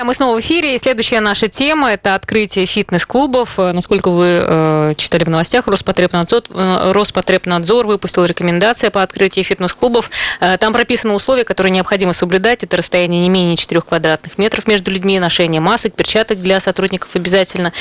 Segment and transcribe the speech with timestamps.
[0.00, 3.58] Мы снова в эфире, и следующая наша тема– это открытие фитнес-клубов.
[3.58, 10.08] Э, насколько вы э, читали в новостях, Роспотребнадзор, э, Роспотребнадзор выпустил рекомендации по открытию фитнес-клубов.
[10.38, 12.62] Э, там прописаны условия, которые необходимо соблюдать.
[12.62, 17.72] Это расстояние не менее 4 квадратных метров между людьми, ношение масок, перчаток для сотрудников обязательно.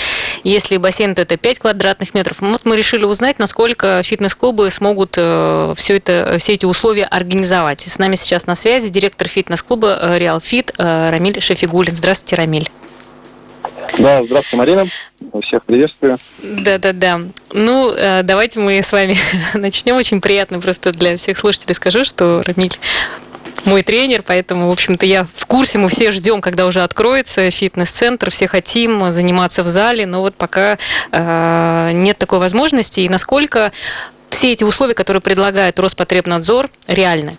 [0.43, 2.37] Если бассейн, то это 5 квадратных метров.
[2.41, 7.85] Вот мы решили узнать, насколько фитнес-клубы смогут э, все, это, все эти условия организовать.
[7.85, 11.93] И с нами сейчас на связи директор фитнес-клуба э, Реал Фит э, Рамиль Шефигулин.
[12.07, 12.69] Здравствуйте, Рамиль.
[13.99, 14.85] Да, здравствуйте, Марина.
[15.41, 16.17] Всех приветствую.
[16.41, 17.19] Да-да-да.
[17.51, 19.17] Ну, э, давайте мы с вами
[19.55, 19.97] начнем.
[19.97, 22.71] Очень приятно просто для всех слушателей скажу, что Рамиль
[23.65, 28.29] мой тренер, поэтому, в общем-то, я в курсе, мы все ждем, когда уже откроется фитнес-центр,
[28.29, 30.77] все хотим заниматься в зале, но вот пока
[31.11, 33.01] э, нет такой возможности.
[33.01, 33.73] И насколько
[34.29, 37.37] все эти условия, которые предлагает Роспотребнадзор, реальны?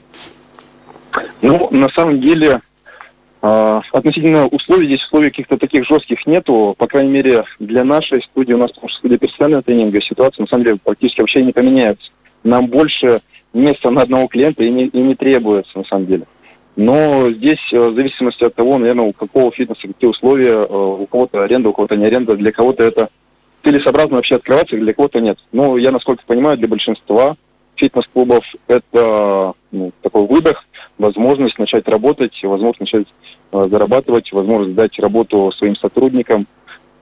[1.40, 2.60] Ну, на самом деле,
[3.41, 6.74] относительно условий, здесь условий каких-то таких жестких нету.
[6.77, 10.79] По крайней мере, для нашей студии, у нас студия персонального тренинга, ситуация на самом деле
[10.82, 12.10] практически вообще не поменяется.
[12.43, 13.21] Нам больше
[13.52, 16.24] места на одного клиента и не, и не требуется на самом деле.
[16.77, 21.07] Но здесь э, в зависимости от того, наверное, у какого фитнеса какие условия, э, у
[21.07, 23.09] кого-то аренда, у кого-то не аренда, для кого-то это
[23.65, 25.38] целесообразно вообще открываться, для кого-то нет.
[25.51, 27.34] Но я, насколько понимаю, для большинства
[27.79, 30.65] фитнес-клубов это ну, такой выдох,
[30.98, 33.07] возможность начать работать, возможность начать
[33.52, 36.46] э, зарабатывать, возможность дать работу своим сотрудникам.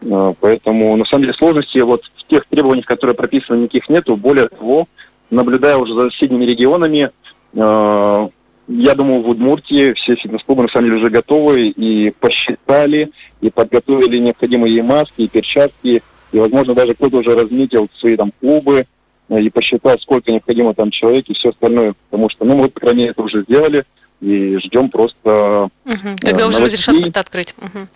[0.03, 4.17] Э, поэтому, на самом деле, сложностей вот в тех требованиях, которые прописаны, никаких нету.
[4.17, 4.87] Более того,
[5.31, 7.11] наблюдая уже за соседними регионами,
[7.55, 8.29] э,
[8.69, 13.11] я думаю, в Удмуртии все фитнес-клубы на самом деле уже готовы и посчитали,
[13.41, 18.87] и подготовили необходимые маски, и перчатки, и, возможно, даже кто-то уже разметил свои там клубы,
[19.29, 21.95] и посчитал, сколько необходимо там человек и все остальное.
[22.11, 23.85] Потому что, ну, мы, по крайней мере, это уже сделали
[24.21, 26.17] и ждем просто угу.
[26.21, 27.55] Тогда э, уже разрешат просто открыть.
[27.59, 27.87] Угу.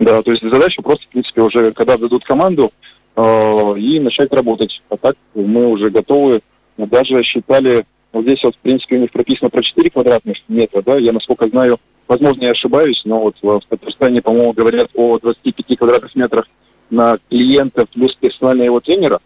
[0.00, 2.72] Да, то есть задача просто, в принципе, уже когда дадут команду
[3.16, 4.80] э, и начать работать.
[4.88, 6.40] А так мы уже готовы.
[6.76, 10.96] Даже считали, вот здесь вот, в принципе, у них прописано про 4 квадратных метра, да,
[10.96, 11.78] я, насколько знаю,
[12.08, 16.46] возможно, я ошибаюсь, но вот в Татарстане, по-моему, говорят о 25 квадратных метрах
[16.90, 19.20] на клиента плюс персонального его тренера.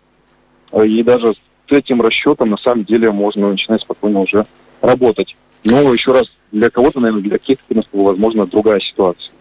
[0.73, 1.35] Э, и даже
[1.69, 4.47] с этим расчетом на самом деле можно начинать спокойно уже
[4.81, 5.37] работать.
[5.65, 9.33] Но еще раз, для кого-то, наверное, для каких-то фитнес-клубов, возможно, другая ситуация.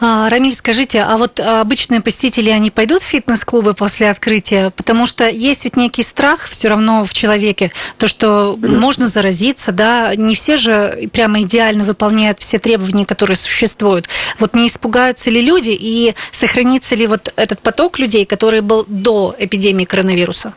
[0.00, 4.70] А, Рамиль, скажите, а вот обычные посетители, они пойдут в фитнес-клубы после открытия?
[4.70, 8.78] Потому что есть ведь некий страх все равно в человеке, то, что mm-hmm.
[8.78, 14.08] можно заразиться, да, не все же прямо идеально выполняют все требования, которые существуют.
[14.38, 19.34] Вот не испугаются ли люди и сохранится ли вот этот поток людей, который был до
[19.38, 20.52] эпидемии коронавируса?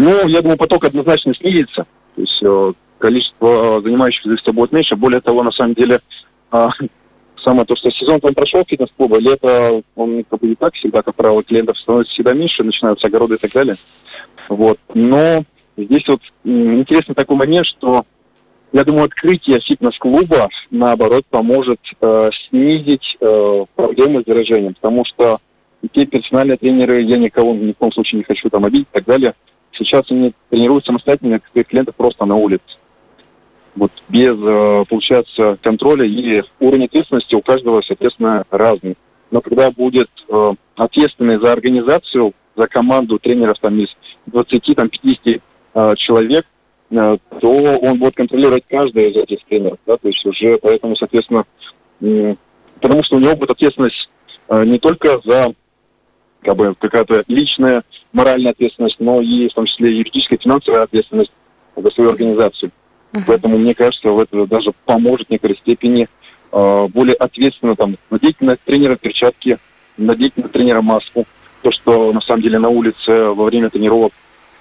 [0.00, 1.86] Ну, я думаю, поток однозначно снизится.
[2.14, 4.96] То есть э, количество занимающихся здесь будет меньше.
[4.96, 6.00] Более того, на самом деле,
[6.52, 6.68] э,
[7.44, 11.14] самое то, что сезон там прошел фитнес-клуба, лето, он как бы и так всегда, как
[11.14, 13.76] правило, клиентов становится всегда меньше, начинаются огороды и так далее.
[14.48, 14.78] Вот.
[14.94, 15.44] Но
[15.76, 18.06] здесь вот интересный такой момент, что
[18.72, 25.40] я думаю, открытие фитнес-клуба, наоборот, поможет э, снизить э, проблемы с заражением, потому что
[25.92, 29.04] те персональные тренеры, я никого ни в коем случае не хочу там обидеть и так
[29.04, 29.34] далее,
[29.72, 32.64] Сейчас они тренируют самостоятельно своих клиентов просто на улице.
[33.76, 38.96] Вот без, э, получается, контроля и уровень ответственности у каждого, соответственно, разный.
[39.30, 45.42] Но когда будет э, ответственный за организацию, за команду тренеров там из 20, там, 50
[45.74, 46.46] э, человек,
[46.90, 51.44] то он будет контролировать каждого из этих тренеров, да, то есть уже поэтому, соответственно,
[52.00, 54.10] потому что у него будет ответственность
[54.50, 55.54] не только за
[56.42, 61.32] как бы какая-то личная моральная ответственность, но и в том числе юридическая, финансовая ответственность
[61.76, 62.70] за свою организацию.
[63.12, 63.22] Uh-huh.
[63.26, 66.08] Поэтому, мне кажется, в это даже поможет в некоторой степени
[66.52, 69.58] э, более ответственно там, надеть на тренера перчатки,
[69.96, 71.26] надеть на тренера маску.
[71.62, 74.12] То, что на самом деле на улице во время тренировок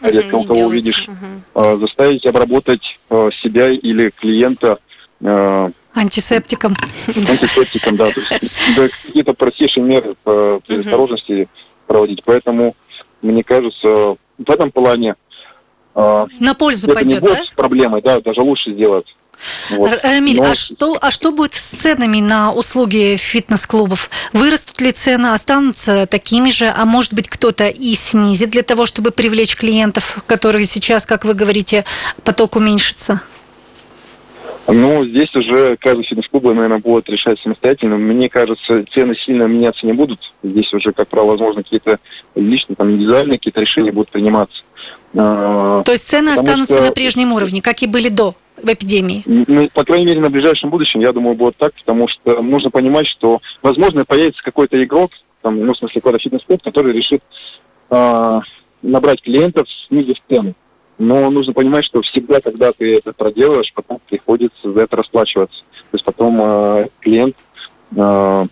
[0.01, 1.75] uh-huh, редко у кого увидишь, uh-huh.
[1.75, 4.79] э, заставить обработать э, себя или клиента
[5.21, 6.75] э, Антисептиком.
[7.07, 8.11] Антисептиком, да.
[8.11, 8.21] То
[8.83, 11.49] есть какие-то простейшие меры по предосторожности
[11.89, 12.21] проводить.
[12.23, 12.75] Поэтому,
[13.21, 15.15] мне кажется, в этом плане
[15.95, 17.55] а, на пользу это пойдет, не будет да?
[17.55, 19.15] проблемой, да, даже лучше сделать.
[19.71, 20.03] Вот.
[20.03, 20.51] Рамиль, Но...
[20.51, 24.09] а, что, а что будет с ценами на услуги фитнес-клубов?
[24.33, 29.11] Вырастут ли цены, останутся такими же, а может быть кто-то и снизит для того, чтобы
[29.11, 31.85] привлечь клиентов, которые сейчас, как вы говорите,
[32.23, 33.21] поток уменьшится?
[34.71, 37.97] Ну, здесь уже каждый фитнес-клуб, наверное, будет решать самостоятельно.
[37.97, 40.19] Мне кажется, цены сильно меняться не будут.
[40.43, 41.99] Здесь уже, как правило, возможно, какие-то
[42.35, 44.61] личные, там, индивидуальные какие-то решения будут приниматься.
[45.17, 46.83] А, То есть цены Потому останутся что...
[46.83, 49.23] на прежнем уровне, как и были до в эпидемии?
[49.25, 53.07] Ну, по крайней мере, на ближайшем будущем, я думаю, будет так, потому что нужно понимать,
[53.07, 55.11] что, возможно, появится какой-то игрок,
[55.41, 57.23] там, ну, в смысле, какой-то фитнес-клуб, который решит
[57.89, 58.39] э,
[58.81, 60.53] набрать клиентов, снизив цену.
[60.99, 65.61] Но нужно понимать, что всегда, когда ты это проделаешь, потом приходится за это расплачиваться.
[65.91, 67.37] То есть потом э, клиент
[67.95, 68.45] э,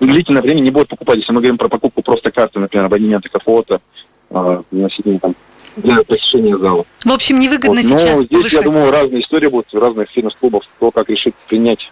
[0.00, 1.18] длительное время не будет покупать.
[1.18, 3.82] Если мы говорим про покупку просто карты, например, абонемента какого-то,
[4.30, 4.62] э,
[5.20, 5.34] там,
[5.76, 6.86] для посещения зала.
[7.04, 7.84] В общем, невыгодно вот.
[7.84, 8.60] сейчас Но здесь, повышать.
[8.60, 11.90] я думаю, разные истории будут в разных фитнес-клубах, кто как решит принять.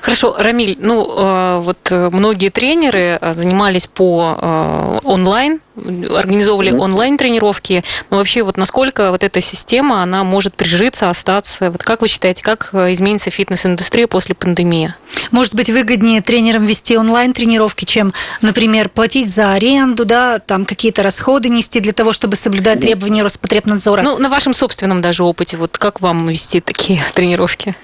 [0.00, 6.78] Хорошо, Рамиль, ну э, вот э, многие тренеры э, занимались по онлайн, организовывали mm-hmm.
[6.80, 11.70] онлайн тренировки, но вообще вот насколько вот эта система, она может прижиться, остаться?
[11.70, 14.94] Вот как вы считаете, как изменится фитнес-индустрия после пандемии?
[15.30, 21.02] Может быть, выгоднее тренерам вести онлайн тренировки, чем, например, платить за аренду, да, там какие-то
[21.02, 24.02] расходы нести для того, чтобы соблюдать требования Роспотребнадзора?
[24.02, 27.74] Ну, на вашем собственном даже опыте, вот как вам вести такие тренировки?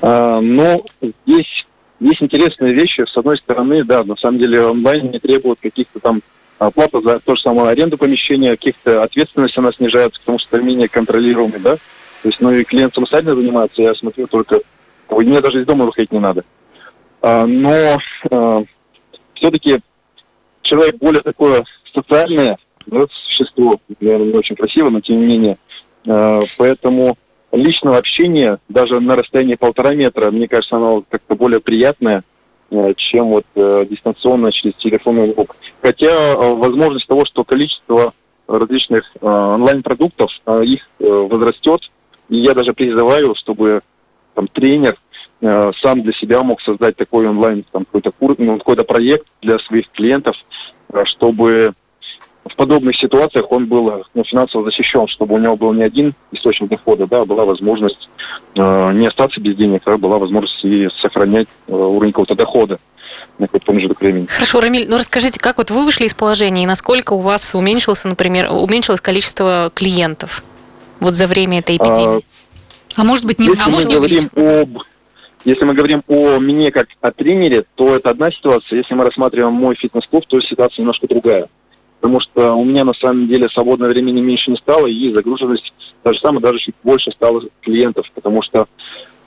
[0.00, 1.66] А, но здесь
[2.00, 3.04] есть интересные вещи.
[3.06, 6.22] С одной стороны, да, на самом деле онлайн не требует каких-то там
[6.58, 11.60] оплаты за то же самое аренду помещения, каких-то ответственности она снижается, потому что менее контролируемый,
[11.60, 11.76] да.
[12.22, 14.60] То есть, ну и клиент самостоятельно занимается, я смотрю только,
[15.10, 16.44] мне даже из дома выходить не надо.
[17.22, 17.98] А, но
[18.30, 18.64] а,
[19.34, 19.80] все-таки
[20.62, 25.58] человек более такое социальное, ну, существо, наверное, не очень красиво, но тем не менее.
[26.06, 27.16] А, поэтому
[27.52, 32.22] личного общения, даже на расстоянии полтора метра, мне кажется, оно как-то более приятное,
[32.70, 35.56] э, чем вот э, дистанционно через телефонный звук.
[35.80, 38.12] Хотя э, возможность того, что количество
[38.46, 40.30] различных онлайн-продуктов,
[40.62, 41.82] их возрастет,
[42.30, 43.82] и я даже призываю, чтобы
[44.34, 44.96] там тренер
[45.82, 50.34] сам для себя мог создать такой онлайн там какой-то ну, какой-то проект для своих клиентов,
[51.04, 51.74] чтобы
[52.48, 56.68] в подобных ситуациях он был ну, финансово защищен, чтобы у него был не один источник
[56.68, 58.08] дохода, да, а была возможность
[58.54, 62.78] э, не остаться без денег, а была возможность и сохранять э, уровень какого-то дохода
[63.38, 64.26] на какой-то промежуток времени.
[64.26, 68.04] Хорошо, Рамиль, ну расскажите, как вот вы вышли из положения и насколько у вас уменьшилось,
[68.04, 70.44] например, уменьшилось количество клиентов
[71.00, 72.24] вот за время этой эпидемии?
[72.96, 74.78] А, а может быть, не Если а мы может, говорим об
[75.44, 78.78] если мы говорим о мне как о тренере, то это одна ситуация.
[78.78, 81.48] Если мы рассматриваем мой фитнес-клуб, то ситуация немножко другая
[82.00, 85.72] потому что у меня на самом деле свободного времени меньше не стало, и загруженность
[86.04, 88.66] даже самое, даже чуть больше стало клиентов, потому что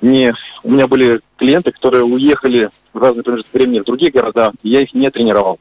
[0.01, 0.33] мне,
[0.63, 4.81] у меня были клиенты, которые уехали в разные промежутки времени в другие города, и я
[4.81, 5.59] их не тренировал.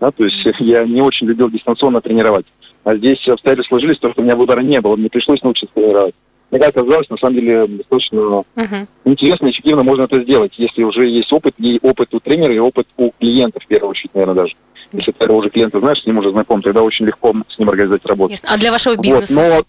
[0.00, 2.46] Да, то есть я не очень любил дистанционно тренировать.
[2.84, 6.14] А здесь обстоятельства сложились, потому что у меня выбора не было, мне пришлось научиться тренировать.
[6.50, 8.86] Мне как оказалось, на самом деле, достаточно uh-huh.
[9.04, 12.58] интересно и эффективно можно это сделать, если уже есть опыт, и опыт у тренера, и
[12.58, 14.54] опыт у клиента, в первую очередь, наверное, даже.
[14.92, 18.04] Если ты уже клиента знаешь, с ним уже знаком, тогда очень легко с ним организовать
[18.06, 18.32] работу.
[18.32, 18.50] Ясно.
[18.52, 19.34] А для вашего бизнеса?
[19.34, 19.64] Вот, но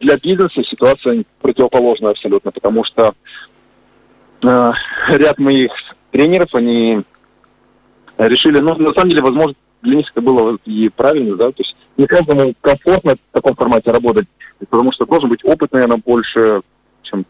[0.00, 3.14] для бизнеса ситуация противоположная абсолютно, потому что
[4.42, 4.72] э,
[5.08, 5.72] ряд моих
[6.10, 7.02] тренеров, они
[8.18, 11.76] решили, ну, на самом деле, возможно, для них это было и правильно, да, то есть
[11.96, 14.26] не каждому комфортно в таком формате работать,
[14.58, 16.62] потому что должен быть опыт, наверное, больше,
[17.02, 17.24] чем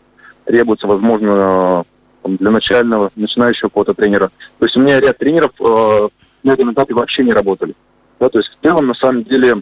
[0.45, 1.85] требуется, возможно,
[2.25, 4.31] для начального, начинающего какого-то тренера.
[4.59, 6.09] То есть у меня ряд тренеров э,
[6.47, 7.75] на этом этапе вообще не работали.
[8.21, 9.57] Да, то есть в целом, на самом деле,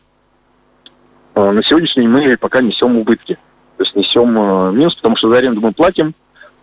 [1.35, 3.39] э, на сегодняшний день мы пока несем убытки.
[3.79, 6.15] То есть несем э, минус, потому что за аренду мы платим,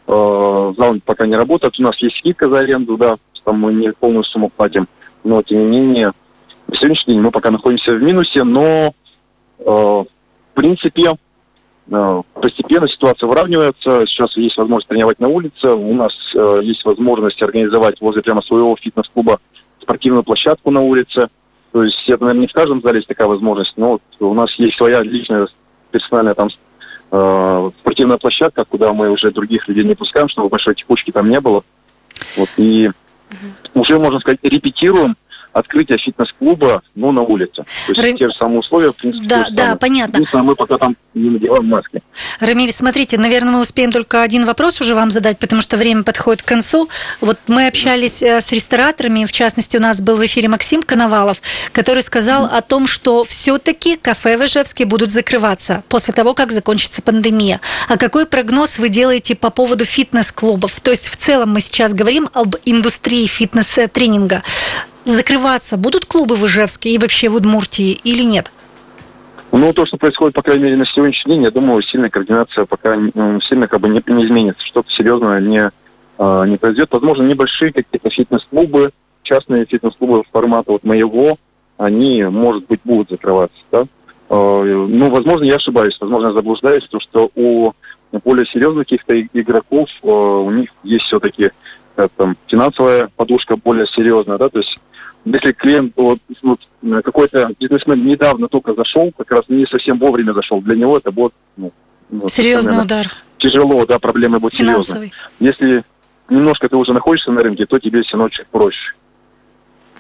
[0.08, 3.92] э, зал пока не работает, у нас есть скидка за аренду, да, там мы не
[3.92, 4.88] полную сумму платим,
[5.24, 6.12] но тем не менее,
[6.68, 8.94] на сегодняшний день мы пока находимся в минусе, но
[9.58, 10.06] в
[10.54, 11.16] принципе
[12.34, 14.06] постепенно ситуация выравнивается.
[14.06, 15.70] Сейчас есть возможность тренировать на улице.
[15.70, 16.14] У нас
[16.62, 19.40] есть возможность организовать возле прямо своего фитнес-клуба
[19.92, 21.28] спортивную площадку на улице.
[21.74, 24.50] То есть это, наверное, не в каждом зале есть такая возможность, но вот у нас
[24.58, 25.48] есть своя личная
[25.92, 26.50] персональная там
[27.12, 31.40] э, спортивная площадка, куда мы уже других людей не пускаем, чтобы большой текучки там не
[31.42, 31.64] было.
[32.38, 32.90] Вот, и
[33.30, 33.82] угу.
[33.82, 35.18] уже, можно сказать, репетируем
[35.54, 37.64] открытие фитнес-клуба, ну, на улице.
[37.88, 38.14] То есть Ры...
[38.14, 39.28] те же самые условия, в принципе.
[39.28, 39.78] Да, да, самые.
[39.78, 40.16] понятно.
[40.18, 42.02] Единственное, мы пока там не надеваем маски.
[42.40, 46.42] Рамиль, смотрите, наверное, мы успеем только один вопрос уже вам задать, потому что время подходит
[46.42, 46.90] к концу.
[47.20, 51.42] Вот мы общались э, с рестораторами, в частности, у нас был в эфире Максим Коновалов,
[51.74, 57.02] который сказал о том, что все-таки кафе в Ижевске будут закрываться после того, как закончится
[57.02, 57.60] пандемия.
[57.90, 60.80] А какой прогноз вы делаете по поводу фитнес-клубов?
[60.82, 64.44] То есть в целом мы сейчас говорим об индустрии фитнес-тренинга
[65.06, 68.52] закрываться будут клубы в Ижевске и вообще в Удмуртии или нет?
[69.52, 72.96] Ну, то, что происходит, по крайней мере, на сегодняшний день, я думаю, сильная координация пока
[73.14, 74.66] ну, сильно как бы не, не изменится.
[74.66, 75.70] Что-то серьезное не,
[76.18, 76.90] э, не произойдет.
[76.92, 78.92] Возможно, небольшие какие-то фитнес-клубы,
[79.24, 81.38] частные фитнес-клубы формата вот моего,
[81.78, 83.86] они, может быть, будут закрываться, да.
[84.30, 87.74] Ну, возможно, я ошибаюсь, возможно, я заблуждаюсь, потому что у
[88.24, 91.52] более серьезных каких-то игроков у них есть все-таки
[92.16, 94.78] там, финансовая подушка более серьезная, да, то есть
[95.26, 96.60] если клиент, вот, вот
[97.04, 101.34] какой-то бизнесмен недавно только зашел, как раз не совсем вовремя зашел, для него это будет
[101.58, 101.72] ну,
[102.10, 103.16] ну серьезный наверное, удар.
[103.38, 105.12] Тяжело, да, проблемы будут серьезные.
[105.40, 105.84] Если
[106.30, 108.94] немножко ты уже находишься на рынке, то тебе все чуть проще.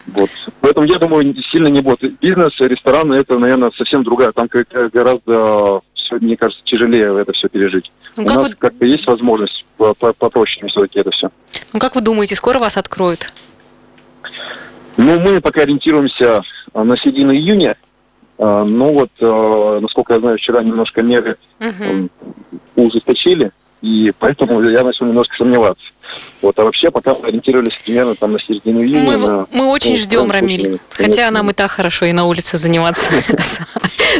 [0.07, 0.29] Вот.
[0.61, 2.19] Поэтому я думаю, сильно не будет.
[2.19, 4.31] Бизнес, рестораны, это, наверное, совсем другая.
[4.31, 4.49] Там
[4.91, 7.91] гораздо все, мне кажется, тяжелее это все пережить.
[8.17, 8.55] Ну, У нас вы...
[8.55, 11.29] как-то есть возможность попроще все-таки это все.
[11.73, 13.31] Ну, как вы думаете, скоро вас откроют?
[15.01, 16.43] Ну, мы пока ориентируемся
[16.73, 17.75] а, на середину июня.
[18.37, 22.09] А, ну вот, а, насколько я знаю, вчера немножко меры угу.
[22.75, 25.83] ужесточили, и поэтому я начал немножко сомневаться.
[26.43, 29.05] Вот, а вообще пока ориентировались примерно там на середину июня.
[29.07, 30.79] Мы, на, мы очень ну, ждем, Рамиль.
[30.91, 33.11] Хотя нам и так хорошо и на улице заниматься.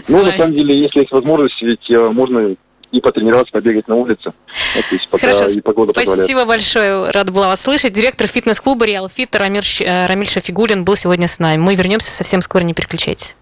[0.08, 2.56] Ну, на самом деле, если есть возможность, ведь э, можно
[2.92, 4.34] и потренироваться, побегать на улице.
[4.76, 6.48] Вот, пока Хорошо, и погода спасибо позволяет.
[6.48, 7.94] большое, рада была вас слышать.
[7.94, 11.58] Директор фитнес-клуба «Реал Фит» Рамиль, Рамиль Шафигулин был сегодня с нами.
[11.58, 13.36] Мы вернемся совсем скоро, не переключайтесь.